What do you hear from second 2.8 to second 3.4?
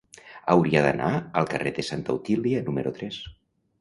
tres.